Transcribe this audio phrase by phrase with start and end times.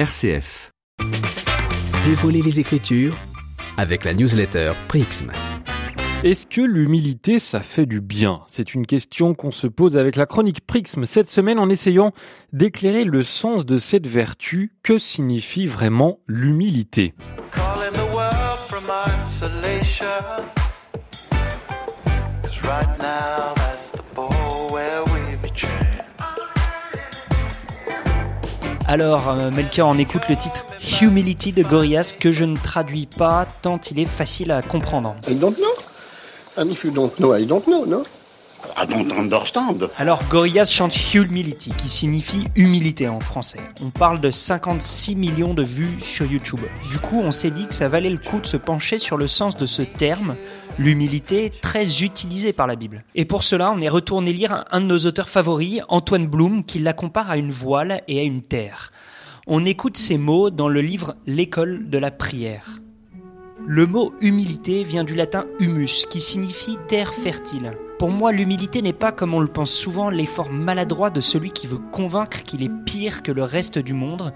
[0.00, 0.72] RCF.
[2.06, 3.18] Dévoiler les Écritures
[3.76, 5.30] avec la newsletter Prixm.
[6.24, 8.40] Est-ce que l'humilité, ça fait du bien?
[8.46, 12.12] C'est une question qu'on se pose avec la chronique Prixm cette semaine en essayant
[12.54, 14.72] d'éclairer le sens de cette vertu.
[14.82, 17.14] Que signifie vraiment l'humilité?
[28.90, 30.66] Alors, euh, Melchior, on écoute le titre
[31.00, 35.14] Humility de Gorillaz que je ne traduis pas tant il est facile à comprendre.
[35.28, 35.70] I don't know.
[36.56, 38.02] And if you don't know, I don't know, no?
[38.76, 39.88] I don't understand.
[39.96, 43.60] Alors, Gorillaz chante Humility qui signifie humilité en français.
[43.80, 46.60] On parle de 56 millions de vues sur YouTube.
[46.90, 49.28] Du coup, on s'est dit que ça valait le coup de se pencher sur le
[49.28, 50.34] sens de ce terme,
[50.80, 53.04] l'humilité, très utilisé par la Bible.
[53.14, 56.78] Et pour cela, on est retourné lire un- de nos auteurs favoris, Antoine Bloom, qui
[56.78, 58.90] la compare à une voile et à une terre.
[59.46, 62.80] On écoute ces mots dans le livre L'école de la prière.
[63.66, 67.72] Le mot humilité vient du latin humus, qui signifie terre fertile.
[67.98, 71.66] Pour moi, l'humilité n'est pas, comme on le pense souvent, l'effort maladroit de celui qui
[71.66, 74.32] veut convaincre qu'il est pire que le reste du monde,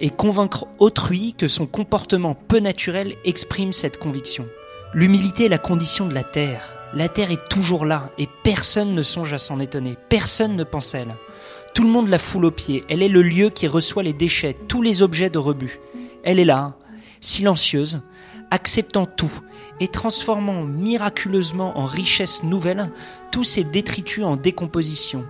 [0.00, 4.46] et convaincre autrui que son comportement peu naturel exprime cette conviction.
[4.94, 6.78] L'humilité est la condition de la terre.
[6.92, 10.94] La terre est toujours là, et personne ne songe à s'en étonner, personne ne pense
[10.94, 11.14] à elle.
[11.72, 14.54] Tout le monde la foule aux pieds, elle est le lieu qui reçoit les déchets,
[14.68, 15.80] tous les objets de rebut.
[16.24, 16.74] Elle est là,
[17.22, 18.02] silencieuse,
[18.52, 19.32] acceptant tout
[19.80, 22.90] et transformant miraculeusement en richesse nouvelle
[23.32, 25.24] tous ces détritus en décomposition,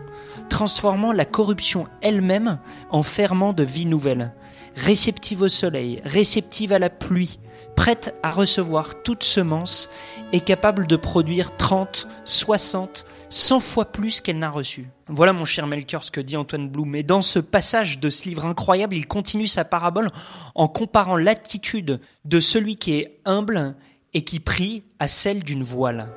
[0.51, 2.59] transformant la corruption elle-même
[2.91, 4.34] en ferment de vie nouvelle,
[4.75, 7.39] réceptive au soleil, réceptive à la pluie,
[7.77, 9.89] prête à recevoir toute semence
[10.33, 14.91] et capable de produire 30, 60, 100 fois plus qu'elle n'a reçu.
[15.08, 16.94] Voilà mon cher Melchior ce que dit Antoine Blum.
[16.94, 20.11] Et dans ce passage de ce livre incroyable, il continue sa parabole
[20.55, 23.75] en comparant l'attitude de celui qui est humble
[24.12, 26.08] et qui prie à celle d'une voile.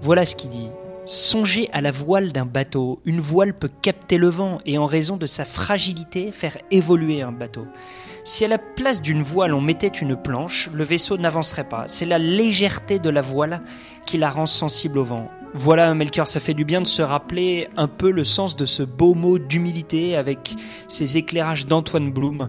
[0.00, 0.70] Voilà ce qu'il dit.
[1.04, 3.00] Songez à la voile d'un bateau.
[3.04, 7.32] Une voile peut capter le vent et en raison de sa fragilité faire évoluer un
[7.32, 7.66] bateau.
[8.24, 11.84] Si à la place d'une voile on mettait une planche, le vaisseau n'avancerait pas.
[11.88, 13.62] C'est la légèreté de la voile
[14.06, 15.28] qui la rend sensible au vent.
[15.54, 18.84] Voilà, Melchior, ça fait du bien de se rappeler un peu le sens de ce
[18.84, 20.54] beau mot d'humilité avec
[20.86, 22.48] ces éclairages d'Antoine Bloom.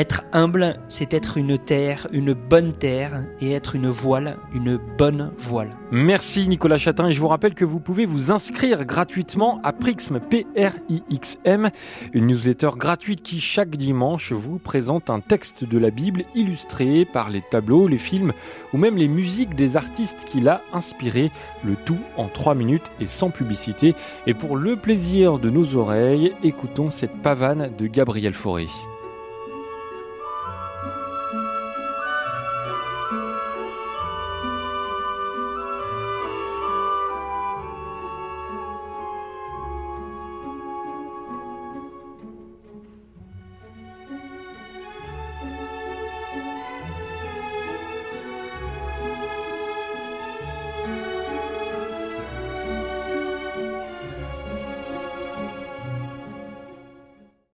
[0.00, 5.30] Être humble, c'est être une terre, une bonne terre, et être une voile, une bonne
[5.36, 5.68] voile.
[5.92, 10.18] Merci Nicolas Chatin et je vous rappelle que vous pouvez vous inscrire gratuitement à Prixm,
[10.18, 11.68] P-R-I-X-M,
[12.14, 17.28] une newsletter gratuite qui chaque dimanche vous présente un texte de la Bible illustré par
[17.28, 18.32] les tableaux, les films
[18.72, 21.30] ou même les musiques des artistes qui l'a inspiré,
[21.62, 23.94] le tout en 3 minutes et sans publicité.
[24.26, 28.66] Et pour le plaisir de nos oreilles, écoutons cette pavane de Gabriel Fauré.